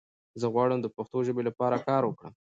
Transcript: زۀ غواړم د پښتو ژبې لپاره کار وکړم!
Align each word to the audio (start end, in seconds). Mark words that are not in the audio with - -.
زۀ 0.41 0.47
غواړم 0.53 0.79
د 0.81 0.87
پښتو 0.95 1.17
ژبې 1.27 1.43
لپاره 1.49 1.83
کار 1.87 2.01
وکړم! 2.05 2.33